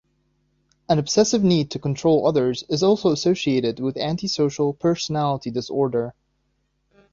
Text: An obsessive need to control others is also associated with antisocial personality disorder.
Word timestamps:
An 0.89 0.97
obsessive 0.97 1.43
need 1.43 1.69
to 1.69 1.77
control 1.77 2.25
others 2.25 2.63
is 2.67 2.81
also 2.81 3.11
associated 3.11 3.79
with 3.79 3.97
antisocial 3.97 4.73
personality 4.73 5.51
disorder. 5.51 6.15